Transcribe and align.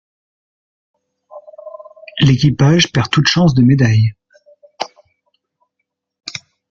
L’équipage 2.21 2.91
perd 2.91 3.11
toute 3.11 3.27
chance 3.27 3.53
de 3.53 3.61
médaille. 3.61 4.15